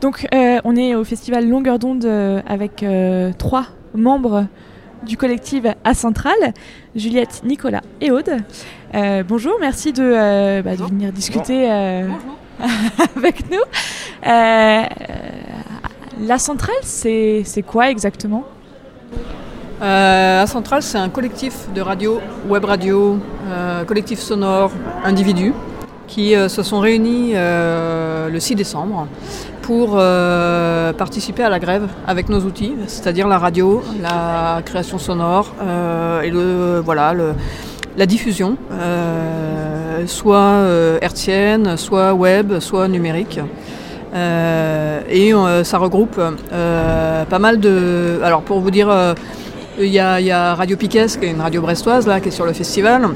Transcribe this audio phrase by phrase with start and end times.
[0.00, 2.06] Donc on est au festival Longueur d'onde
[2.46, 2.84] avec
[3.38, 4.46] trois membres
[5.06, 6.52] du collectif à Centrale,
[6.94, 8.36] Juliette, Nicolas et Aude.
[9.28, 11.68] bonjour, merci de, bah, venir discuter
[13.16, 13.62] avec nous.
[14.22, 14.88] la
[16.38, 18.44] Centrale, c'est quoi exactement?
[19.82, 24.70] Euh, Centrale, c'est un collectif de radio, web radio, euh, collectif sonore,
[25.04, 25.54] individus,
[26.06, 29.08] qui euh, se sont réunis euh, le 6 décembre
[29.70, 29.90] pour
[30.98, 35.54] participer à la grève avec nos outils, c'est-à-dire la radio, la création sonore
[36.24, 37.14] et le, voilà,
[37.96, 38.56] la diffusion,
[40.06, 40.64] soit
[41.00, 43.38] hertzienne, soit web, soit numérique.
[44.12, 46.20] et ça regroupe
[47.30, 48.18] pas mal de...
[48.24, 49.14] Alors pour vous dire
[49.78, 52.54] il y, a, Radio Piquet, qui est une radio brestoise, là, qui est sur le
[52.54, 53.08] festival.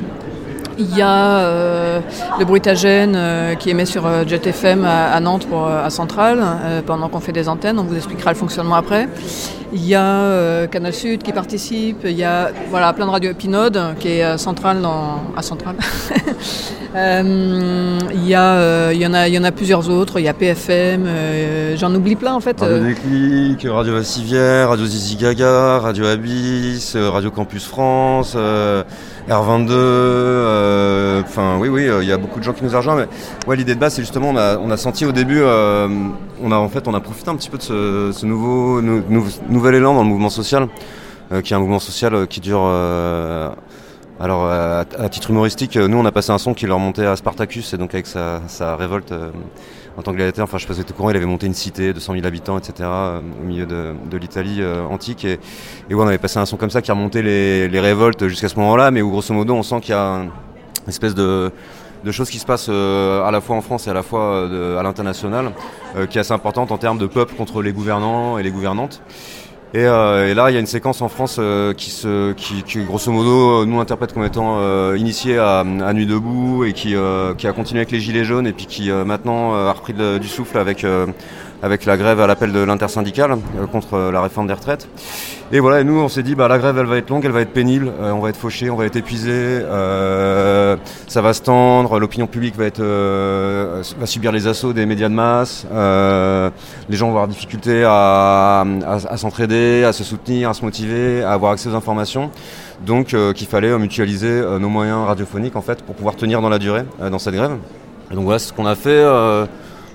[0.79, 2.01] Il y a euh,
[2.39, 6.43] le Bruitagène euh, qui émet sur euh, Jet FM à, Nantes pour, à Centrale
[6.87, 7.79] pendant qu'on fait des antennes.
[7.79, 9.09] On vous expliquera le fonctionnement après.
[9.73, 12.03] Il y a Canal Sud qui participe.
[12.05, 15.77] Il y a voilà, plein de radios Pinode qui est centrale dans, à Centrale.
[16.95, 20.21] il, y a, il, y en a, il y en a plusieurs autres.
[20.21, 21.07] Il y a PFM.
[21.77, 22.61] J'en oublie plein en fait.
[22.61, 28.37] Radio Déclic, Radio Vassivière, Radio Zizi Gaga, Radio Abyss, Radio Campus France.
[29.29, 32.99] R22, euh, enfin oui oui, euh, il y a beaucoup de gens qui nous rejoignent.
[32.99, 35.89] Mais ouais, l'idée de base, c'est justement, on a, on a senti au début, euh,
[36.43, 38.83] on a en fait, on a profité un petit peu de ce, ce nouveau,
[39.55, 40.69] nouvel élan dans le mouvement social,
[41.43, 42.61] qui est un mouvement social qui dure.
[44.21, 47.73] alors, à, titre humoristique, nous, on a passé un son qui leur montait à Spartacus,
[47.73, 49.15] et donc avec sa, révolte
[49.97, 52.01] en tant que gladiateur, enfin je faisais tout courant, il avait monté une cité de
[52.01, 55.25] 100 000 habitants, etc., euh, au milieu de, l'Italie euh, antique.
[55.25, 55.39] Et,
[55.89, 58.57] et on avait passé un son comme ça qui remontait les, les révoltes jusqu'à ce
[58.57, 60.31] moment-là, mais où grosso modo on sent qu'il y a une
[60.89, 61.53] espèce de,
[62.03, 64.49] de choses qui se passent euh, à la fois en France et à la fois
[64.79, 65.53] à l'international,
[66.11, 69.01] qui est assez importante en termes de peuple contre les gouvernants et les gouvernantes.
[69.77, 72.83] Euh, et, là, il y a une séquence en France euh, qui, se, qui, qui,
[72.85, 76.95] grosso modo, nous interprète comme étant euh, initiée à, à, Nuit debout et qui,
[77.39, 80.59] qui a continué avec les Gilets jaunes et puis qui maintenant a repris du souffle
[80.59, 80.87] avec
[81.65, 84.87] avec la grève à l'appel de l'intersyndicale euh, contre euh, la réforme des retraites.
[85.51, 87.41] Et voilà, nous on s'est dit bah la grève elle va être longue, elle va
[87.41, 91.99] être pénible, euh, on va être fauché, on va être épuisé, ça va se tendre,
[91.99, 97.13] l'opinion publique va être va subir les assauts des médias de masse, les gens vont
[97.13, 101.75] avoir difficulté à, à, s'entraider, à se soutenir, à se motiver, à avoir accès aux
[101.75, 102.31] informations.
[102.85, 106.85] Donc qu'il fallait mutualiser nos moyens radiophoniques en fait pour pouvoir tenir dans la durée
[106.99, 107.57] dans cette grève.
[108.11, 109.05] Donc voilà, ce qu'on a fait.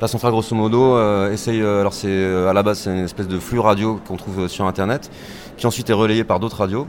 [0.01, 1.61] La centrale, grosso modo, euh, essaye.
[1.61, 4.47] Euh, alors, c'est euh, à la base, c'est une espèce de flux radio qu'on trouve
[4.47, 5.11] sur Internet,
[5.57, 6.87] qui ensuite est relayé par d'autres radios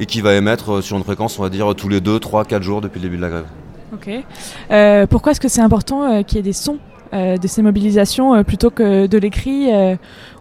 [0.00, 2.62] et qui va émettre sur une fréquence, on va dire, tous les 2, 3, 4
[2.62, 3.46] jours depuis le début de la grève.
[3.94, 5.08] Ok.
[5.08, 6.78] pourquoi est-ce que c'est important qu'il y ait des sons
[7.12, 9.68] de ces mobilisations plutôt que de l'écrit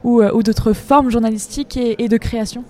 [0.03, 2.65] ou, d'autres formes journalistiques et de création?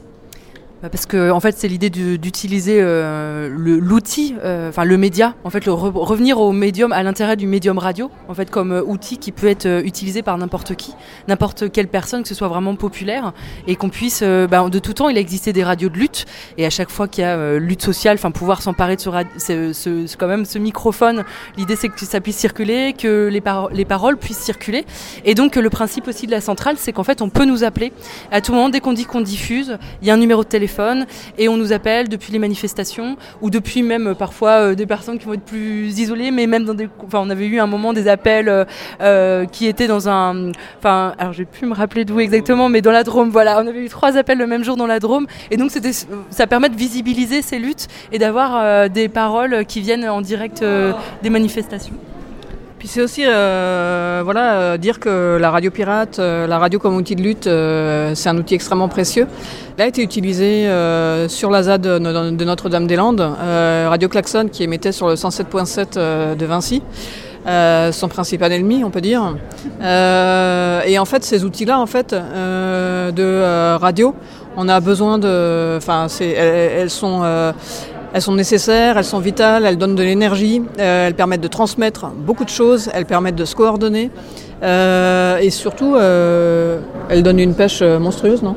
[0.81, 5.65] Parce que en fait c'est l'idée d'utiliser euh, l'outil, euh, enfin le média, en fait
[5.65, 9.31] le revenir au médium, à l'intérêt du médium radio, en fait comme euh, outil qui
[9.31, 10.93] peut être utilisé par n'importe qui,
[11.27, 13.33] n'importe quelle personne, que ce soit vraiment populaire,
[13.65, 16.25] et qu'on puisse, bah, de tout temps il a existé des radios de lutte,
[16.57, 20.15] et à chaque fois qu'il y a lutte sociale, enfin pouvoir s'emparer de ce, ce,
[20.15, 21.23] quand même ce microphone,
[21.57, 23.41] l'idée c'est que ça puisse circuler, que les,
[23.73, 24.85] les paroles puissent circuler,
[25.25, 27.91] et donc le principe aussi de la centrale, c'est qu'en fait on peut nous appeler.
[28.31, 30.66] À tout moment dès qu'on dit qu'on diffuse, il y a un numéro de téléphone
[31.37, 35.17] et on nous appelle depuis les manifestations ou depuis même euh, parfois euh, des personnes
[35.17, 36.89] qui vont être plus isolées, mais même dans des.
[37.05, 38.65] Enfin, on avait eu un moment des appels
[39.01, 40.51] euh, qui étaient dans un.
[40.77, 43.59] Enfin, alors j'ai pu me rappeler d'où exactement, mais dans la Drôme, voilà.
[43.61, 45.91] On avait eu trois appels le même jour dans la Drôme et donc c'était,
[46.29, 50.63] ça permet de visibiliser ces luttes et d'avoir des paroles qui viennent en direct
[51.23, 51.93] des manifestations.
[52.79, 56.95] Puis c'est aussi euh, voilà, euh, dire que la radio pirate, euh, la radio comme
[56.95, 57.49] outil de lutte,
[58.15, 59.27] c'est un outil extrêmement précieux.
[59.77, 60.67] Elle a été utilisée
[61.27, 66.81] sur la ZAD de, Notre-Dame-des-Landes, Radio Klaxon qui émettait sur le 107.7 de Vinci.
[67.45, 69.35] son principal ennemi, on peut dire.
[69.81, 74.15] et en fait, ces outils-là, en fait, de radio,
[74.55, 77.21] on a besoin de, enfin, elles, sont,
[78.17, 82.07] elles sont nécessaires, elles sont vitales, elles donnent de l'énergie, euh, elles permettent de transmettre
[82.07, 84.09] beaucoup de choses, elles permettent de se coordonner.
[84.63, 86.79] Euh, et surtout euh,
[87.09, 88.55] elles donnent une pêche monstrueuse, non?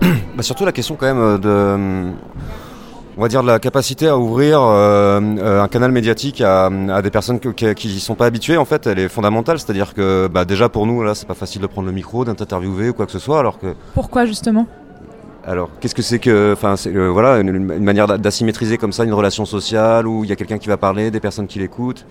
[0.36, 2.12] Bah Surtout la question quand même de
[3.18, 6.70] on va dire de la capacité à ouvrir un canal médiatique à,
[7.02, 9.58] des personnes qui ne sont pas habituées en fait elle est fondamentale.
[9.58, 11.94] C'est à dire que bah, déjà pour nous là c'est pas facile de prendre le
[11.94, 14.68] micro d'interviewer ou quoi que ce soit alors que pourquoi justement?
[15.48, 19.44] Alors, qu'est-ce que c'est que, enfin, euh, voilà, une, manière d'asymétriser comme ça une relation
[19.44, 22.04] sociale où il y a quelqu'un qui va parler, des personnes qui l'écoutent.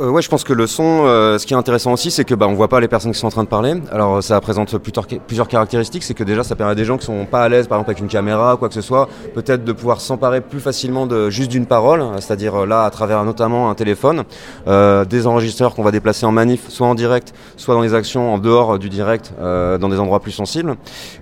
[0.00, 2.34] Euh, ouais, je pense que le son, euh, ce qui est intéressant aussi, c'est que
[2.34, 3.74] bah, on voit pas les personnes qui sont en train de parler.
[3.90, 7.26] Alors ça présente plusieurs, caractéristiques, c'est que déjà ça permet à des gens qui sont
[7.26, 10.00] pas à l'aise, par exemple avec une caméra, quoi que ce soit, peut-être de pouvoir
[10.00, 14.24] s'emparer plus facilement de juste d'une parole, c'est-à-dire euh, là à travers notamment un téléphone,
[14.66, 18.32] euh, des enregistreurs qu'on va déplacer en manif, soit en direct, soit dans les actions
[18.32, 20.76] en dehors du direct, euh, dans des endroits plus sensibles,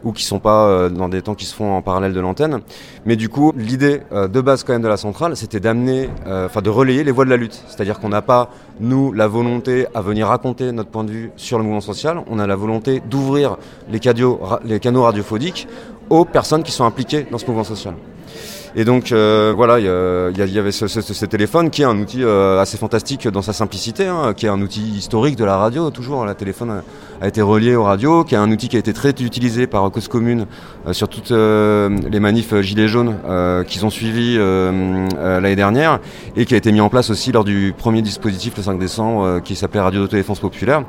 [0.04, 2.60] ou qui sont pas euh, dans des temps qui se font en parallèle de l'antenne.
[3.06, 6.46] Mais du coup, l'idée euh, de base quand même de la centrale, c'était d'amener, euh,
[6.46, 9.86] enfin de relayer les voix de la lutte, c'est-à-dire qu'on n'a pas nous, la volonté
[9.94, 12.22] à venir raconter notre point de vue sur le mouvement social.
[12.28, 13.56] On a la volonté d'ouvrir
[13.90, 15.68] les, canaux radiophoniques
[16.08, 17.94] aux personnes qui sont impliquées dans ce mouvement social.
[18.76, 19.84] Et donc euh, voilà, il
[20.36, 24.32] y, avait ce, téléphone qui est un outil euh, assez fantastique dans sa simplicité, hein,
[24.36, 25.90] qui est un outil historique de la radio.
[25.90, 26.82] Toujours, le téléphone
[27.20, 29.90] a, été relié aux radios, qui est un outil qui a été très utilisé par
[29.90, 30.46] Cause Commune
[30.86, 33.16] euh, sur toutes les manifs gilets jaunes
[33.66, 35.98] qu'ils ont suivis l'année dernière,
[36.36, 39.40] et qui a été mis en place aussi lors du premier dispositif le 5 décembre,
[39.40, 40.84] qui s'appelait Radio d'autodéfense populaire.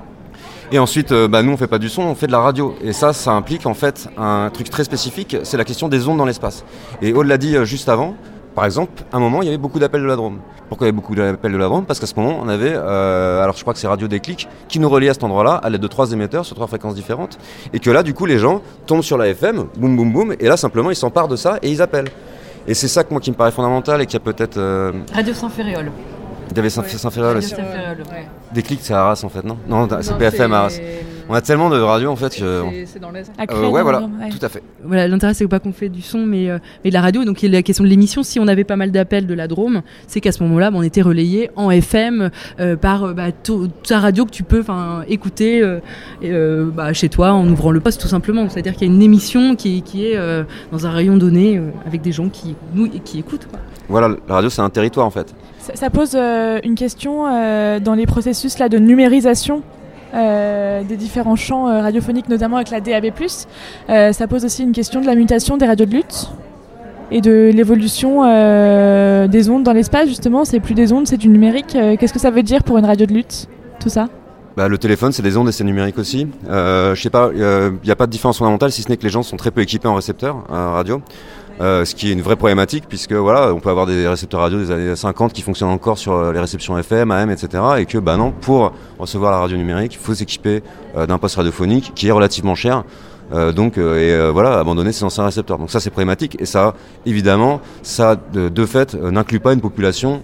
[0.73, 2.75] Et ensuite, euh, bah, nous, on fait pas du son, on fait de la radio.
[2.81, 6.17] Et ça, ça implique en fait un truc très spécifique, c'est la question des ondes
[6.17, 6.63] dans l'espace.
[7.01, 8.15] Et Aude l'a dit euh, juste avant,
[8.55, 10.39] par exemple, à un moment, il y avait beaucoup d'appels de la Drôme.
[10.69, 12.71] Pourquoi il y avait beaucoup d'appels de la Drôme Parce qu'à ce moment, on avait,
[12.73, 15.69] euh, alors je crois que c'est Radio Déclic, qui nous reliait à cet endroit-là à
[15.69, 17.37] l'aide de trois émetteurs sur trois fréquences différentes.
[17.73, 20.47] Et que là, du coup, les gens tombent sur la FM, boum, boum, boum, et
[20.47, 22.09] là, simplement, ils s'emparent de ça et ils appellent.
[22.65, 24.57] Et c'est ça que moi qui me paraît fondamental et qui a peut-être.
[25.13, 25.91] Radio sans féréole.
[26.51, 27.55] Il y avait Saint-Féréol aussi.
[27.55, 28.27] Ouais.
[28.53, 29.57] Des clics, c'est Arras en fait, non?
[29.67, 30.77] Non, c'est BFM Arras.
[31.29, 32.63] On a tellement de radios en fait que.
[32.85, 33.31] C'est dans l'Est.
[33.39, 34.29] Euh, ouais, voilà, ouais.
[34.29, 34.61] tout à fait.
[34.83, 37.23] Voilà, l'intérêt c'est pas qu'on fait du son, mais, euh, mais de la radio.
[37.23, 38.21] Donc il y a la question de l'émission.
[38.21, 40.83] Si on avait pas mal d'appels de la Drôme, c'est qu'à ce moment-là, bah, on
[40.83, 44.61] était relayé en FM euh, par bah, ta radio que tu peux
[45.07, 45.61] écouter
[46.23, 48.49] euh, bah, chez toi en ouvrant le poste tout simplement.
[48.49, 50.17] C'est-à-dire qu'il y a une émission qui, qui est
[50.71, 53.47] dans un rayon donné avec des gens qui, nous, qui écoutent.
[53.49, 53.59] Quoi.
[53.87, 55.33] Voilà, la radio c'est un territoire en fait.
[55.61, 59.61] Ça, pose euh, une question euh, dans les processus là, de numérisation
[60.13, 63.11] euh, des différents champs radiophoniques, notamment avec la DAB+.
[63.87, 66.31] ça pose aussi une question de la mutation des radios de lutte
[67.11, 68.21] et de l'évolution
[69.27, 70.45] des ondes dans l'espace, justement.
[70.45, 71.77] C'est plus des ondes, c'est du numérique.
[71.99, 73.47] Qu'est-ce que ça veut dire pour une radio de lutte,
[73.79, 74.07] tout ça?
[74.57, 76.27] Bah, le téléphone, c'est des ondes et c'est numérique aussi.
[76.49, 79.09] Je sais pas, il n'y a pas de différence fondamentale si ce n'est que les
[79.09, 81.01] gens sont très peu équipés en récepteurs radio.
[81.61, 84.57] Euh, ce qui est une vraie problématique puisque voilà, on peut avoir des récepteurs radio
[84.57, 87.63] des années 50 qui fonctionnent encore sur les réceptions FM, AM, etc.
[87.77, 90.63] Et que bah non, pour recevoir la radio numérique, il faut s'équiper
[90.97, 92.83] euh, d'un poste radiophonique qui est relativement cher.
[93.33, 96.73] Euh, donc et euh, voilà abandonner ses anciens récepteurs donc ça c'est problématique et ça
[97.05, 100.21] évidemment ça de, de fait euh, n'inclut pas une population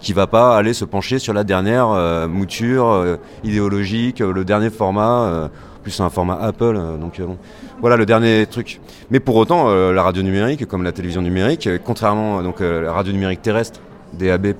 [0.00, 5.50] qui va pas aller se pencher sur la dernière mouture idéologique le dernier format
[5.82, 7.36] plus un format Apple donc bon
[7.80, 8.80] voilà le dernier truc
[9.10, 13.42] mais pour autant la radio numérique comme la télévision numérique contrairement donc la radio numérique
[13.42, 13.80] terrestre
[14.12, 14.54] DAB+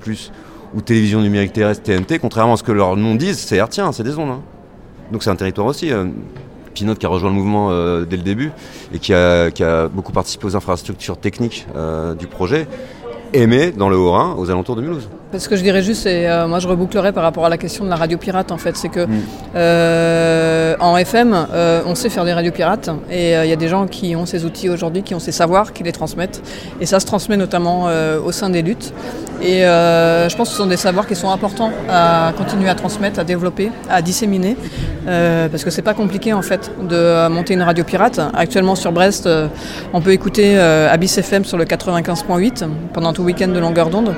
[0.75, 4.03] ou télévision numérique terrestre TNT contrairement à ce que leurs noms disent c'est hertzien c'est
[4.03, 4.41] des ondes hein.
[5.11, 5.91] donc c'est un territoire aussi
[6.73, 8.51] Pinot qui a rejoint le mouvement euh, dès le début
[8.93, 12.67] et qui a, beaucoup participé aux infrastructures techniques euh, du projet,
[13.33, 15.09] aimé dans le Haut-Rhin, aux alentours de Mulhouse.
[15.37, 17.85] Ce que je dirais juste, c'est euh, moi je rebouclerai par rapport à la question
[17.85, 19.21] de la radio pirate en fait, c'est que mm.
[19.55, 23.55] euh, en FM, euh, on sait faire des radios pirates et il euh, y a
[23.55, 26.41] des gens qui ont ces outils aujourd'hui, qui ont ces savoirs, qui les transmettent
[26.79, 27.87] et ça se transmet notamment
[28.25, 28.93] au sein des luttes.
[29.41, 33.19] Et je pense que ce sont des savoirs qui sont importants à continuer à transmettre,
[33.19, 34.55] à développer, à disséminer,
[35.05, 38.19] parce que c'est pas compliqué en fait de monter une radio pirate.
[38.33, 39.27] Actuellement sur Brest,
[39.93, 44.15] on peut écouter Abyss FM sur le 95.8 pendant tout week-end de longueur d'onde.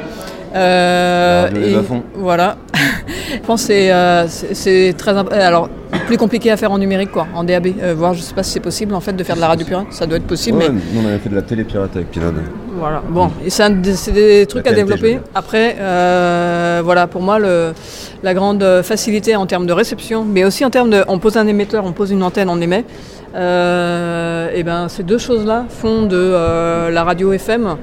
[0.55, 1.75] Euh, ah, et
[2.15, 2.57] voilà.
[3.33, 5.69] je pense que euh, c'est très alors
[6.07, 7.67] plus compliqué à faire en numérique quoi, en DAB.
[7.81, 9.65] Euh, voir, je sais pas si c'est possible en fait de faire de la radio
[9.65, 9.87] pirate.
[9.91, 10.57] Ça doit être possible.
[10.59, 10.81] Ouais, mais...
[10.93, 12.31] Nous on avait fait de la télé pirate avec Pinot.
[12.77, 13.01] Voilà.
[13.09, 15.19] Bon, et c'est des, trucs à développer.
[15.33, 17.73] Après, euh, voilà, pour moi le,
[18.23, 21.47] la grande facilité en termes de réception, mais aussi en termes de, on pose un
[21.47, 22.83] émetteur, on pose une antenne, on émet.
[23.35, 27.75] Euh, et ben ces deux choses-là font de euh, la radio FM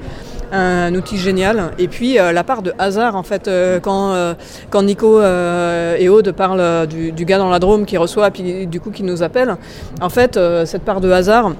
[0.53, 1.71] un outil génial.
[1.79, 4.33] Et puis euh, la part de hasard, en fait, euh, quand, euh,
[4.69, 8.79] quand Nico et Aude parlent du, du, gars dans la Drôme qui reçoit, puis du
[8.79, 9.55] coup qui nous appelle,
[10.01, 11.53] en fait, cette part de hasard,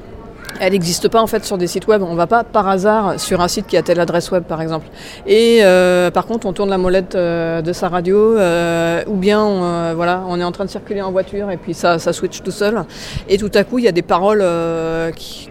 [0.60, 2.02] elle n'existe pas en fait sur des sites web.
[2.02, 4.88] On va pas par hasard sur un site qui a telle adresse web par exemple.
[5.26, 9.42] Et euh, par contre, on tourne la molette euh, de sa radio, euh, ou bien
[9.42, 12.42] on, voilà, on est en train de circuler en voiture et puis ça, ça switch
[12.42, 12.84] tout seul.
[13.30, 14.44] Et tout à coup, il y a des paroles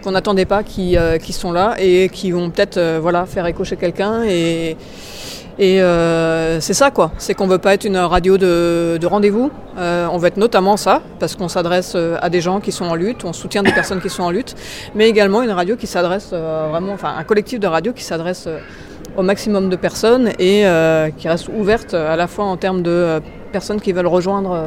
[0.03, 3.75] qu'on n'attendait pas qui, qui sont là et qui vont peut-être voilà faire écho chez
[3.75, 4.77] quelqu'un et
[5.59, 9.51] et euh, c'est ça quoi, c'est qu'on veut pas être une radio de, de rendez-vous,
[9.77, 12.85] euh, on veut être notamment ça, parce qu'on s'adresse euh, à des gens qui sont
[12.85, 14.55] en lutte, on soutient des personnes qui sont en lutte,
[14.95, 18.47] mais également une radio qui s'adresse euh, vraiment, enfin un collectif de radio qui s'adresse
[19.15, 20.65] au maximum de personnes et
[21.17, 24.57] qui reste ouverte à la fois en termes de personnes qui veulent rejoindre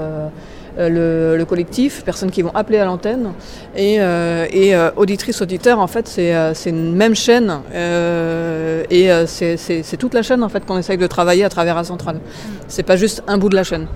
[0.79, 3.33] le, collectif, personnes qui vont appeler à l'antenne.
[3.77, 7.61] Et, et auditrices, auditeurs, en fait, c'est une même chaîne.
[7.75, 12.21] et c'est toute la chaîne en fait qu'on essaye de travailler à travers la centrale.
[12.69, 13.87] C'est pas juste un bout de la chaîne.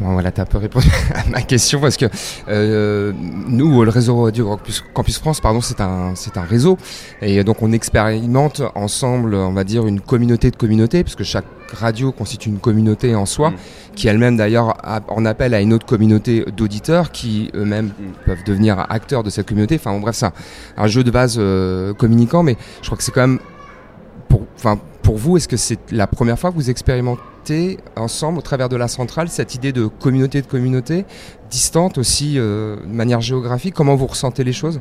[0.00, 2.06] Bon, voilà, tu as un peu répondu à ma question parce que
[2.48, 4.56] euh, nous, le réseau Radio
[4.94, 6.78] Campus, France, pardon, c'est un, c'est un réseau
[7.20, 12.12] et donc on expérimente ensemble, on va dire, une communauté de communautés puisque chaque radio
[12.12, 13.54] constitue une communauté en soi, mm.
[13.94, 14.76] qui elle-même d'ailleurs
[15.08, 18.24] en appelle à une autre communauté d'auditeurs qui eux-mêmes mm.
[18.24, 19.76] peuvent devenir acteurs de cette communauté.
[19.76, 20.26] Enfin, bon, bref, c'est
[20.76, 23.38] un, jeu de base euh, communicant, mais je crois que c'est quand même
[24.58, 28.68] enfin, pour vous, est-ce que c'est la première fois que vous expérimentez ensemble, au travers
[28.68, 31.06] de la centrale, cette idée de communauté de communauté,
[31.50, 33.74] distante aussi euh, de manière géographique?
[33.74, 34.80] Comment vous ressentez les choses?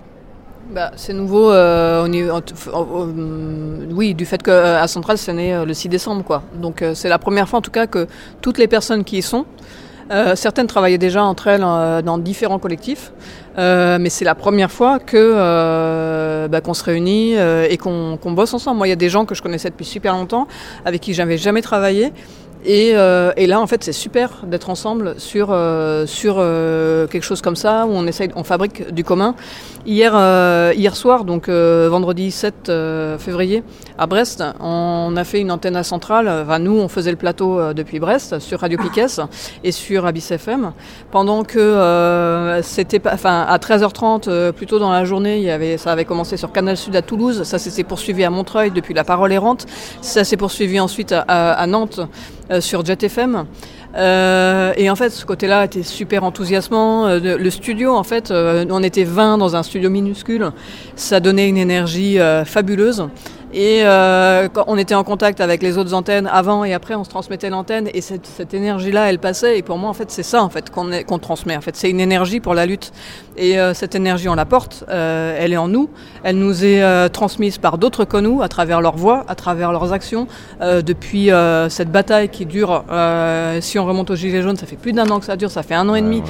[0.74, 2.05] Bah, c'est nouveau, euh,
[3.91, 6.25] oui, du fait qu'à Centrale, c'est né euh, le 6 décembre.
[6.25, 6.43] Quoi.
[6.55, 8.07] Donc c'est la première fois en tout cas que
[8.41, 9.46] toutes les personnes qui y sont,
[10.36, 13.12] certaines travaillaient déjà entre elles dans différents collectifs,
[13.57, 18.77] mais c'est la première fois que bah, qu'on se réunit et qu'on bosse ensemble.
[18.77, 20.47] Moi, il y a des gens que je connaissais depuis super longtemps,
[20.85, 22.13] avec qui j'avais jamais travaillé,
[22.67, 27.41] euh, et, là, en fait, c'est super d'être ensemble sur, euh, sur euh, quelque chose
[27.41, 29.35] comme ça, où on essaye, on fabrique du commun.
[29.89, 30.12] Hier,
[30.75, 32.70] hier soir, donc vendredi 7
[33.20, 33.63] février,
[33.98, 36.27] à Brest, on a fait une antenne centrale.
[36.27, 39.06] Enfin, nous, on faisait le plateau depuis Brest, sur Radio Piquet
[39.63, 40.74] et sur Abyss FM.
[41.10, 46.03] Pendant que c'était enfin, à 13h30, plutôt dans la journée, il y avait, ça avait
[46.03, 49.67] commencé sur Canal Sud à Toulouse, ça s'est poursuivi à Montreuil depuis La Parole errante,
[50.01, 52.01] ça s'est poursuivi ensuite à, à Nantes.
[52.50, 53.46] Euh, sur Jet FM.
[53.98, 57.08] Euh, et en fait, ce côté-là était super enthousiasmant.
[57.08, 60.51] Euh, le studio, en fait, on était 20 dans un studio minuscule.
[60.96, 63.08] Ça donnait une énergie fabuleuse.
[63.54, 67.06] Et euh, quand on était en contact avec les autres antennes avant et après, on
[67.06, 69.58] se transmettait l'antenne et cette, cette énergie-là, elle passait.
[69.58, 71.56] Et pour moi, en fait, c'est ça en fait qu'on transmet.
[71.56, 72.92] En fait, c'est une énergie pour la lutte.
[73.38, 74.84] Et euh, cette énergie, on la porte.
[74.89, 75.89] Euh, elle est en nous.
[76.24, 79.94] Elle nous est transmise par d'autres que nous, à travers leur voix, à travers leurs
[79.94, 80.27] actions.
[80.62, 81.30] Depuis
[81.70, 82.84] cette bataille qui dure,
[83.62, 85.51] si on remonte au gilet jaune, ça fait plus d'un an que ça dure.
[85.51, 86.22] Ça fait un an et demi.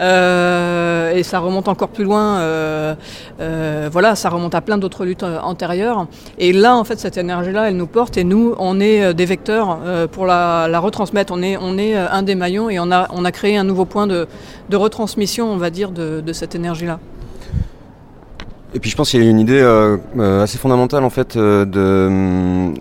[0.00, 2.96] et ça remonte encore plus loin.
[3.38, 6.06] voilà, ça remonte à plein d'autres luttes antérieures.
[6.38, 9.24] Et là, en fait, cette énergie-là, elle nous porte et nous, on est euh, des
[9.24, 11.32] vecteurs euh, pour la, retransmettre.
[11.32, 13.64] On est, on est euh, un des maillons et on a, on a créé un
[13.64, 14.26] nouveau point de,
[14.72, 16.98] retransmission, on va dire, de, cette énergie-là.
[18.74, 19.62] Et puis je pense qu'il y a une idée
[20.18, 22.74] assez fondamentale en fait de hum,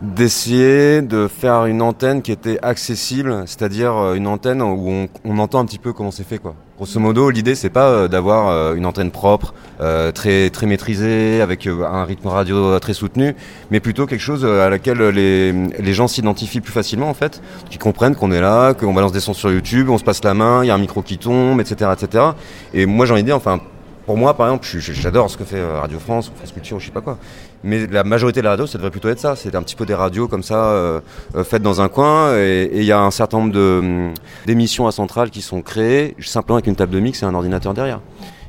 [0.00, 5.58] d'essayer de faire une antenne qui était accessible, c'est-à-dire une antenne où on, on, entend
[5.58, 6.54] un petit peu comment c'est fait quoi.
[6.78, 9.52] Grosso modo, l'idée c'est pas euh, d'avoir euh, une antenne propre,
[10.14, 13.34] très très maîtrisée, avec un rythme radio très soutenu,
[13.72, 17.78] mais plutôt quelque chose à laquelle les, les gens s'identifient plus facilement en fait, qui
[17.78, 20.62] comprennent qu'on est là, qu'on balance des sons sur YouTube, on se passe la main,
[20.62, 22.24] il y a un micro qui tombe, etc., etc.
[22.74, 23.60] Et moi j'ai envie de dire, enfin
[24.06, 27.02] pour moi, par exemple, j'adore ce que fait Radio France, France Culture, je sais pas
[27.02, 27.18] quoi.
[27.64, 29.34] Mais la majorité de la radio, ça devrait plutôt être ça.
[29.34, 31.00] C'est un petit peu des radios comme ça, euh,
[31.34, 32.36] euh faites dans un coin.
[32.36, 34.14] Et il y a un certain nombre hum,
[34.46, 37.74] d'émissions à centrale qui sont créées simplement avec une table de mix et un ordinateur
[37.74, 38.00] derrière.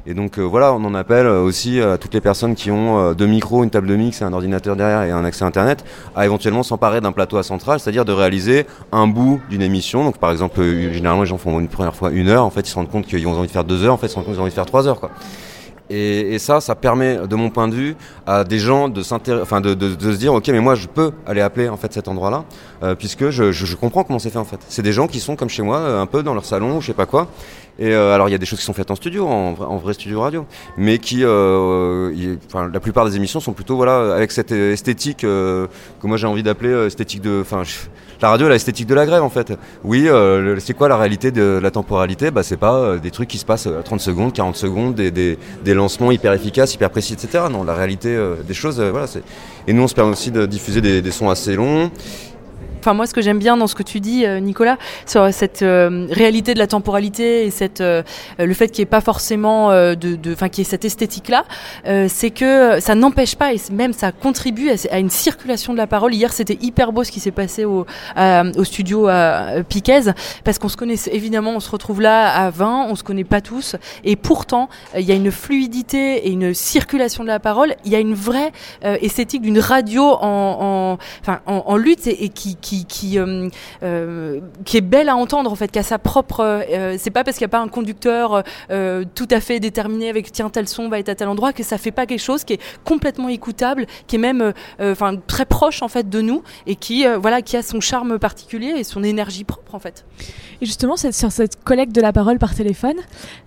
[0.06, 3.14] Et donc euh, voilà, on en appelle aussi à toutes les personnes qui ont euh,
[3.14, 5.84] deux micros, une table de mix et un ordinateur derrière et un accès Internet
[6.16, 10.04] à éventuellement s'emparer d'un plateau à centrale, c'est-à-dire de réaliser un bout d'une émission.
[10.04, 12.72] Donc par exemple, généralement les gens font une première fois une heure, en fait ils
[12.72, 14.26] se rendent compte qu'ils ont envie de faire deux heures, en fait ils se rendent
[14.26, 15.00] compte qu'ils ont envie de faire trois heures.
[15.00, 15.12] Quoi.
[15.90, 17.96] Et, ça, ça permet, de mon point de vue,
[18.30, 19.02] à des gens de,
[19.42, 21.92] enfin de, de, de, se dire, ok, mais moi, je peux aller appeler en fait
[21.92, 22.46] cet endroit-là,
[22.84, 24.60] euh, puisque je, je, comprends comment c'est fait en fait.
[24.70, 26.82] C'est des gens qui sont comme chez moi, euh, un peu dans leur salon, ou
[26.82, 27.28] je sais pas quoi.
[27.80, 29.94] Et euh, alors, il y a des choses qui sont faites en studio, en, vrai
[29.94, 30.46] studio radio,
[30.78, 35.68] mais qui, euh, la plupart des émissions sont plutôt, voilà, avec cette esthétique que
[36.04, 37.64] moi j'ai envie d'appeler esthétique de, enfin
[38.22, 39.54] la radio, l'esthétique de la grève en fait.
[39.86, 40.10] Oui,
[40.60, 42.32] c'est quoi la réalité de la temporalité?
[42.32, 45.38] Bah c'est pas des trucs qui se passent à 30 secondes, 40 secondes, des, des,
[45.64, 47.46] des lancements hyper efficaces, hyper précis, etc.
[47.50, 49.08] Non, la réalité des choses, voilà.
[49.68, 51.92] Et nous, on se permet aussi de diffuser des, des sons assez longs
[52.80, 55.64] Enfin, moi, ce que j'aime bien dans ce que tu dis, euh, Nicolas, sur cette
[55.64, 58.04] euh, réalité de la temporalité et cette, euh,
[58.38, 61.44] le fait qu'il n'y ait pas forcément de, enfin, qu'il y ait cette esthétique-là,
[62.08, 66.14] c'est que ça n'empêche pas et même ça contribue à, une circulation de la parole.
[66.14, 67.86] Hier, c'était hyper beau ce qui s'est passé au,
[68.64, 70.12] studio à Piquez,
[70.44, 73.42] parce qu'on se connaît évidemment, on se retrouve là à 20, on se connaît pas
[73.42, 77.76] tous, et pourtant, il y a une fluidité et une circulation de la parole.
[77.86, 78.52] Il y a une vraie
[78.84, 80.98] esthétique d'une radio en,
[81.46, 82.58] en, lutte et, qui
[82.88, 83.18] qui
[84.66, 86.66] qui est belle à entendre en fait, qui a sa propre.
[86.98, 90.50] c'est pas parce qu'il n'y a pas un conducteur tout à fait déterminé avec tiens
[90.50, 92.62] tel son va être à tel endroit que ça fait pas quelque chose qui est
[92.84, 97.42] complètement écoutable, qui est même enfin très proche en fait de nous et qui voilà
[97.42, 100.06] qui a son charme particulier et son énergie propre en fait.
[100.62, 102.98] Et justement, sur cette collecte de la parole par téléphone,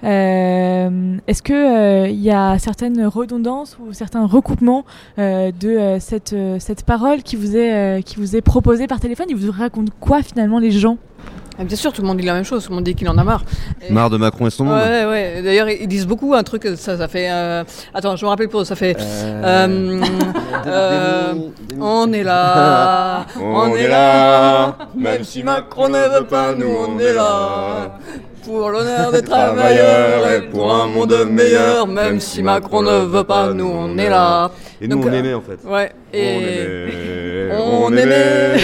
[0.02, 4.84] euh, est-ce euh, il y a certaines redondances ou certains recoupements
[5.18, 9.11] euh, de cette, cette parole qui vous, est, qui vous est proposée par téléphone?
[9.28, 10.96] Il vous raconte quoi finalement les gens?
[11.58, 13.08] Ah, bien sûr, tout le monde dit la même chose, tout le monde dit qu'il
[13.10, 13.44] en a marre.
[13.90, 15.42] Marre de Macron et son monde Ouais, ouais.
[15.42, 17.28] D'ailleurs, ils disent beaucoup un truc, ça, ça fait.
[17.30, 17.62] Euh...
[17.92, 18.96] Attends, je me rappelle pour ça fait.
[18.98, 20.02] Euh...
[20.66, 21.34] Euh...
[21.78, 27.12] on est là, on, est là, même si Macron ne veut pas, nous on est
[27.12, 27.98] là.
[28.44, 33.52] Pour l'honneur des travailleurs et pour un monde meilleur, même si Macron ne veut pas,
[33.52, 34.50] nous on est là.
[34.80, 35.58] Et nous on aimait en fait.
[35.64, 35.92] Ouais.
[36.12, 38.56] Et on aimait.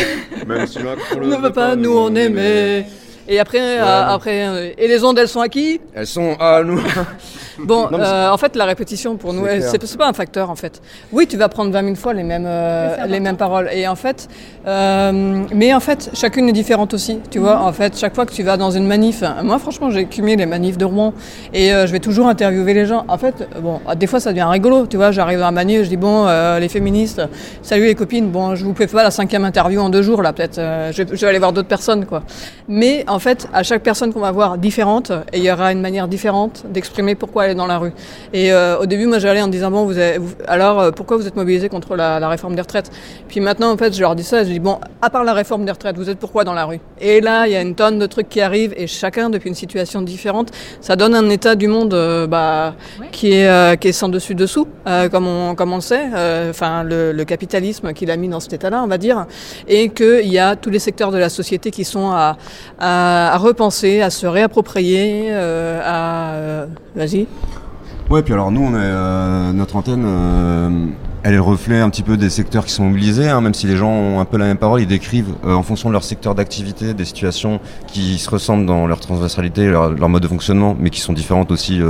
[0.49, 2.87] Même si ne veut pas, nous on aimait.
[3.29, 6.63] Et après, euh, après, euh, et les ondes, elles sont à qui Elles sont à
[6.63, 6.81] nous.
[7.59, 10.81] Bon, euh, en fait, la répétition pour nous, c'est pas un facteur en fait.
[11.13, 13.69] Oui, tu vas prendre 20 000 fois les mêmes, euh, les mêmes paroles.
[13.73, 14.29] Et en fait,
[14.67, 17.19] euh, mais en fait, chacune est différente aussi.
[17.31, 20.05] Tu vois, en fait, chaque fois que tu vas dans une manif, moi franchement, j'ai
[20.05, 21.13] cumulé les manifs de Rouen
[21.53, 23.05] et je vais toujours interviewer les gens.
[23.09, 24.87] En fait, bon, des fois ça devient rigolo.
[24.87, 26.27] Tu vois, j'arrive à un manif, je dis bon,
[26.59, 27.23] les féministes,
[27.63, 28.29] salut les copines.
[28.29, 30.57] Bon, je vous fais pas la cinquième interview en deux jours là, peut-être.
[30.57, 32.23] Je, je, vais aller voir d'autres personnes quoi.
[32.69, 35.81] Mais en fait, à chaque personne qu'on va voir différente, et il y aura une
[35.81, 37.93] manière différente d'exprimer pourquoi dans la rue.
[38.33, 41.27] Et euh, au début, moi, j'allais en disant bon, vous, avez, alors euh, pourquoi vous
[41.27, 42.91] êtes mobilisés contre la, réforme des retraites?
[43.29, 45.65] Puis maintenant, en fait, je leur dis ça, je dis bon, à part la réforme
[45.65, 46.81] des retraites, vous êtes pourquoi dans la rue?
[47.01, 49.55] Et là, il y a une tonne de trucs qui arrivent et chacun depuis une
[49.55, 52.75] situation différente, ça donne un état du monde euh, bah,
[53.13, 54.67] qui est qui est sans dessus dessous,
[55.11, 56.07] comme on comme on le sait.
[56.51, 59.27] Enfin, le, capitalisme qui l'a mis dans cet état-là, on va dire,
[59.67, 62.39] et qu'il y a tous les secteurs de la société qui sont à,
[62.79, 67.27] à, à repenser, à se réapproprier, à vas-y.
[68.11, 70.87] Ouais, puis alors nous, on euh, notre antenne, euh,
[71.23, 73.67] elle est le reflet un petit peu des secteurs qui sont mobilisés, hein, même si
[73.67, 76.03] les gens ont un peu la même parole, ils décrivent euh, en fonction de leur
[76.03, 80.75] secteur d'activité des situations qui se ressemblent dans leur transversalité, leur, leur mode de fonctionnement,
[80.81, 81.83] mais qui sont différentes aussi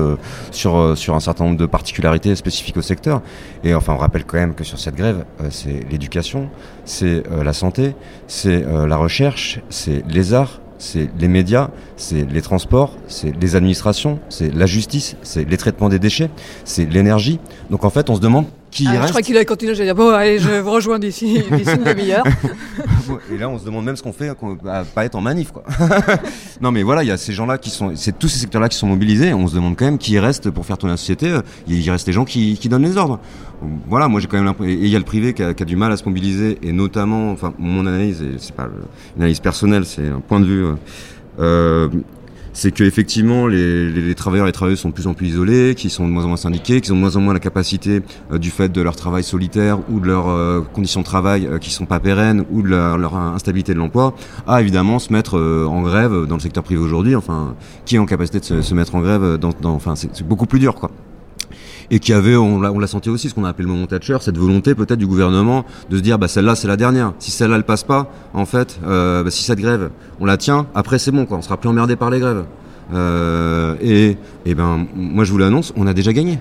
[0.50, 3.22] sur, sur un certain nombre de particularités spécifiques au secteur.
[3.62, 6.48] Et enfin, on rappelle quand même que sur cette grève, c'est l'éducation,
[6.84, 7.94] c'est la santé,
[8.26, 14.18] c'est la recherche, c'est les arts, c'est les médias, c'est les transports, c'est les administrations,
[14.28, 16.30] c'est la justice, c'est les traitements des déchets,
[16.64, 17.40] c'est l'énergie.
[17.70, 18.46] Donc en fait, on se demande
[18.78, 19.04] qui ah, reste.
[19.06, 22.24] Je crois qu'il a continué, j'ai dit bon, allez, je vous rejoins d'ici une demi-heure.
[23.32, 25.50] Et là, on se demande même ce qu'on fait, qu'on va pas être en manif,
[25.50, 25.64] quoi.
[26.60, 28.76] non, mais voilà, il y a ces gens-là qui sont, c'est tous ces secteurs-là qui
[28.76, 29.32] sont mobilisés.
[29.34, 31.34] On se demande quand même qui reste pour faire tourner la société.
[31.66, 33.18] Il reste les gens qui, qui donnent les ordres.
[33.88, 34.72] Voilà, moi j'ai quand même l'impression.
[34.72, 36.58] Et il y a le privé qui a, qui a, du mal à se mobiliser,
[36.62, 38.68] et notamment, enfin, mon analyse, c'est pas
[39.16, 40.66] une analyse personnelle, c'est un point de vue.
[41.40, 41.88] Euh,
[42.58, 46.08] c'est qu'effectivement les, les, travailleurs et les travailleuses sont plus en plus isolés, qui sont
[46.08, 48.50] de moins en moins syndiqués, qui ont de moins en moins la capacité euh, du
[48.50, 51.86] fait de leur travail solitaire ou de leurs euh, conditions de travail euh, qui sont
[51.86, 54.12] pas pérennes ou de leur, instabilité de l'emploi,
[54.48, 57.14] à évidemment se mettre euh, en grève dans le secteur privé aujourd'hui.
[57.14, 60.26] Enfin, qui est en capacité de se, se mettre en grève dans, dans enfin, c'est
[60.26, 60.90] beaucoup plus dur, quoi
[61.90, 64.36] et qui avait, on l'a, senti aussi, ce qu'on a appelé le moment Thatcher, cette
[64.36, 67.12] volonté peut-être du gouvernement de se dire, bah celle-là c'est la dernière.
[67.18, 70.66] Si celle-là elle passe pas, en fait, euh, bah, si cette grève on la tient,
[70.74, 72.44] après c'est bon quoi, on sera plus emmerdé par les grèves.
[72.92, 76.38] Euh, et, et ben moi je vous l'annonce, on a déjà gagné.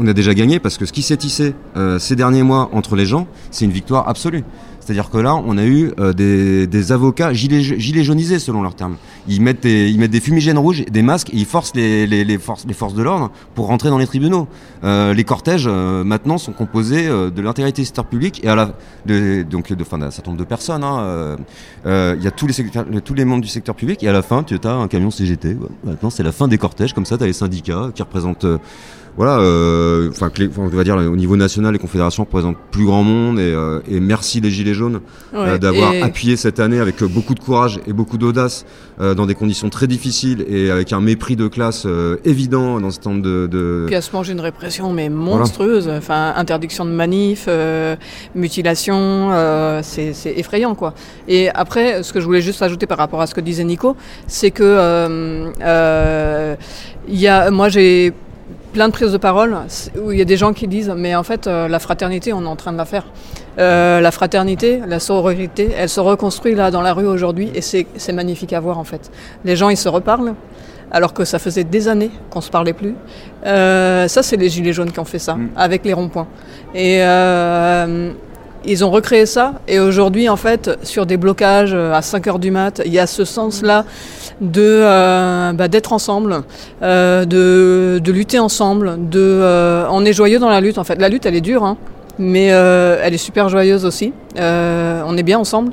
[0.00, 2.96] On a déjà gagné parce que ce qui s'est tissé euh, ces derniers mois entre
[2.96, 4.42] les gens, c'est une victoire absolue.
[4.80, 8.96] C'est-à-dire que là, on a eu euh, des, avocats gilets, jaunisés, selon leurs termes.
[9.28, 13.68] Ils mettent des, fumigènes rouges, des masques, et ils forcent les, forces, de l'ordre pour
[13.68, 14.48] rentrer dans les tribunaux.
[14.82, 18.74] Euh, les cortèges, maintenant, sont composés de l'intégralité du secteur public et à la,
[19.06, 20.82] de, donc de, d'un certain nombre de personnes.
[20.82, 21.36] Hein,
[21.84, 24.22] il y a tous les, secteurs, tous les membres du secteur public, et à la
[24.22, 25.56] fin, tu as un camion CGT.
[25.84, 28.46] Maintenant, c'est la fin des cortèges, comme ça, tu as les syndicats qui représentent
[29.16, 33.38] voilà, euh, enfin, on va dire au niveau national, les confédérations représentent plus grand monde
[33.38, 35.00] et, euh, et merci les Gilets jaunes
[35.34, 38.64] euh, d'avoir appuyé cette année avec beaucoup de courage et beaucoup d'audace
[38.98, 41.86] dans des conditions très difficiles et avec un mépris de classe
[42.24, 43.84] évident dans ce temps de, de...
[43.86, 47.48] Puis à se manger une répression mais monstrueuse, enfin interdiction de manif,
[48.34, 49.30] mutilation,
[49.82, 50.94] c'est effrayant quoi.
[51.28, 53.96] Et après, ce que je voulais juste ajouter par rapport à ce que disait Nico,
[54.26, 55.52] c'est que
[57.08, 58.14] il y a, moi j'ai
[58.72, 59.56] plein de prises de parole
[60.02, 62.42] où il y a des gens qui disent mais en fait euh, la fraternité on
[62.42, 63.04] est en train de la faire.
[63.58, 68.12] Euh, la fraternité, la sororité, elle se reconstruit là dans la rue aujourd'hui et c'est
[68.12, 69.10] magnifique à voir en fait.
[69.44, 70.34] Les gens ils se reparlent
[70.90, 72.94] alors que ça faisait des années qu'on se parlait plus.
[73.46, 75.50] Euh, ça c'est les gilets jaunes qui ont fait ça mm.
[75.56, 76.28] avec les ronds-points.
[76.74, 77.02] Et
[78.64, 79.54] ils ont recréé ça.
[79.66, 83.08] Et aujourd'hui, en fait, sur des blocages à 5 heures du mat, il y a
[83.08, 83.84] ce sens-là
[84.40, 86.42] de bah, d'être ensemble,
[86.80, 87.24] de,
[87.98, 89.08] de, lutter ensemble.
[89.08, 90.78] De, on est joyeux dans la lutte.
[90.78, 91.76] En fait, la lutte, elle est dure, hein,
[92.18, 94.12] mais elle est super joyeuse aussi.
[94.36, 95.72] on est bien ensemble.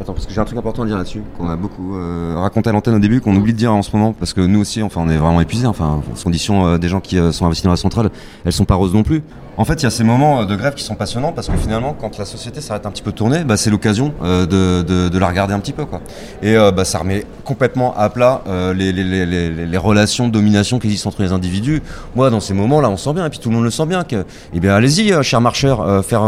[0.00, 2.68] Attends, parce que j'ai un truc important à dire là-dessus, qu'on a beaucoup euh, raconté
[2.68, 4.82] à l'antenne au début, qu'on oublie de dire en ce moment, parce que nous aussi,
[4.82, 5.68] enfin, on est vraiment épuisés.
[5.68, 8.10] Enfin, les conditions euh, des gens qui euh, sont investis dans la centrale,
[8.44, 9.22] elles sont pas roses non plus.
[9.56, 11.94] En fait, il y a ces moments de grève qui sont passionnants parce que finalement,
[11.98, 15.18] quand la société s'arrête un petit peu de tourner, bah, c'est l'occasion de, de, de,
[15.18, 16.00] la regarder un petit peu, quoi.
[16.42, 18.42] Et bah, ça remet complètement à plat
[18.74, 21.82] les, les, les, les, relations de domination qui existent entre les individus.
[22.14, 24.04] Moi, dans ces moments-là, on sent bien, et puis tout le monde le sent bien,
[24.04, 26.24] que, eh bien, allez-y, chers marcheurs, faire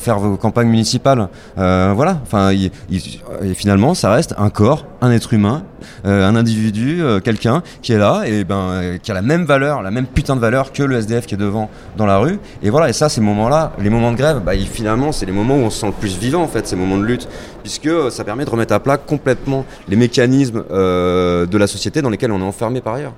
[0.00, 1.28] faire vos campagnes municipales.
[1.56, 2.20] voilà.
[2.22, 7.62] Enfin, et finalement, ça reste un corps, un être humain, euh, un individu, euh, quelqu'un
[7.82, 10.40] qui est là et ben euh, qui a la même valeur, la même putain de
[10.40, 12.38] valeur que le SDF qui est devant dans la rue.
[12.62, 12.88] Et voilà.
[12.88, 15.70] Et ça, ces moments-là, les moments de grève, bah, finalement, c'est les moments où on
[15.70, 17.28] se sent le plus vivant en fait, ces moments de lutte,
[17.62, 22.32] puisque ça permet de remettre à plat complètement les mécanismes de la société dans lesquels
[22.32, 23.14] on est enfermé par ailleurs.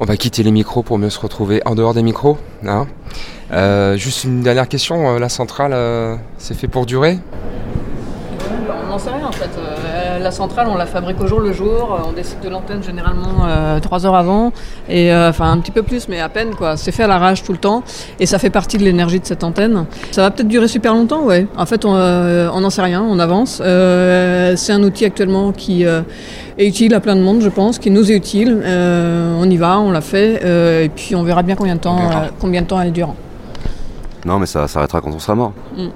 [0.00, 2.38] On va quitter les micros pour mieux se retrouver en dehors des micros.
[2.66, 2.86] Hein.
[3.96, 7.18] juste une dernière question, la centrale, c'est fait pour durer?
[8.94, 9.50] N'en sait rien en fait.
[9.58, 11.98] Euh, la centrale, on la fabrique au jour le jour.
[11.98, 14.52] Euh, on décide de l'antenne généralement euh, trois heures avant,
[14.88, 16.76] et enfin un petit peu plus, mais à peine quoi.
[16.76, 17.82] C'est fait à l'arrache tout le temps,
[18.20, 19.86] et ça fait partie de l'énergie de cette antenne.
[20.12, 21.46] Ça va peut-être durer super longtemps, ouais.
[21.56, 23.56] En fait, on n'en sait rien, on avance.
[23.56, 28.12] c'est un outil actuellement qui est utile à plein de monde, je pense, qui nous
[28.12, 28.62] est utile.
[28.64, 31.98] on y va, on l'a fait, et puis on verra bien combien de temps,
[32.40, 33.14] combien de temps elle dure.
[34.24, 35.52] Non, mais ça s'arrêtera quand on sera mort.
[35.76, 35.88] Mm.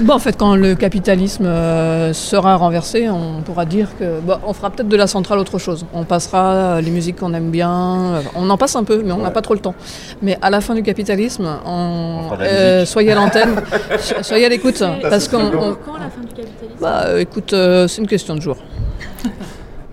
[0.00, 4.20] Bon, en fait, quand le capitalisme euh, sera renversé, on pourra dire que.
[4.46, 5.86] on fera peut-être de la centrale autre chose.
[5.92, 8.22] On passera les musiques qu'on aime bien.
[8.34, 9.74] On en passe un peu, mais on n'a pas trop le temps.
[10.22, 13.56] Mais à la fin du capitalisme, euh, soyez à l'antenne,
[14.22, 14.82] soyez à l'écoute.
[15.02, 15.50] Parce qu'on.
[15.50, 16.76] Quand la fin du capitalisme?
[16.80, 18.56] Bah, écoute, euh, c'est une question de jour.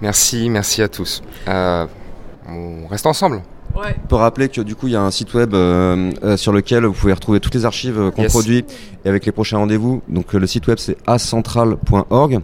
[0.02, 1.22] Merci, merci à tous.
[1.48, 3.41] on reste ensemble.
[3.76, 3.96] Ouais.
[4.04, 6.52] On peut rappeler que du coup il y a un site web euh, euh, sur
[6.52, 8.64] lequel vous pouvez retrouver toutes les archives euh, qu'on produit
[9.04, 10.02] et avec les prochains rendez-vous.
[10.08, 12.40] Donc le site web c'est acentral.org.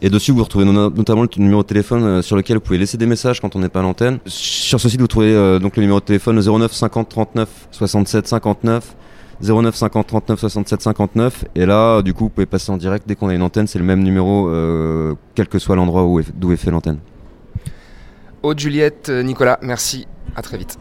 [0.00, 3.06] Et dessus, vous retrouvez notamment le numéro de téléphone sur lequel vous pouvez laisser des
[3.06, 4.20] messages quand on n'est pas à l'antenne.
[4.26, 8.94] Sur ce site, vous trouvez donc le numéro de téléphone 09 50 39 67 59.
[9.40, 13.14] 09 50 39 67 59 et là du coup vous pouvez passer en direct dès
[13.14, 14.50] qu'on a une antenne c'est le même numéro
[15.36, 16.98] quel que soit l'endroit où d'où est fait l'antenne
[18.42, 20.78] Aude Juliette Nicolas merci à très vite.